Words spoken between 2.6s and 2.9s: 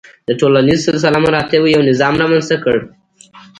کړ.